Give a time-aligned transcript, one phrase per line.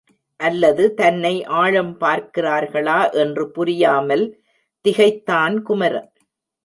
[0.39, 1.43] அல்லது தன்னை
[1.43, 4.25] ஆழம் பார்க்கிறார்களா என்று புரியாமல்
[4.85, 6.09] திகைத்தான் குமரன்.